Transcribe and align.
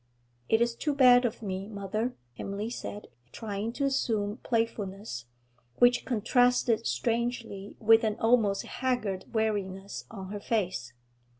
'It 0.49 0.59
is 0.59 0.73
too 0.75 0.95
bad 0.95 1.25
of 1.25 1.43
me, 1.43 1.67
mother,' 1.67 2.15
Emily 2.39 2.71
said, 2.71 3.07
trying 3.31 3.71
to 3.73 3.85
assume 3.85 4.37
playfulness, 4.37 5.25
which 5.75 6.05
contrasted 6.05 6.87
strangely 6.87 7.75
with 7.79 8.03
an 8.03 8.15
almost 8.19 8.65
haggard 8.65 9.25
weariness 9.31 10.05
on 10.09 10.31
her 10.31 10.39
face. 10.39 10.93